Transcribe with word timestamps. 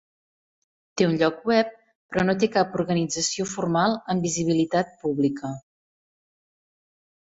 Té 1.01 1.05
un 1.09 1.13
lloc 1.23 1.43
web 1.51 1.75
però 2.15 2.25
no 2.31 2.35
té 2.45 2.51
cap 2.57 2.75
organització 2.81 3.49
formal 3.55 3.97
amb 4.17 4.29
visibilitat 4.31 5.01
pública. 5.07 5.57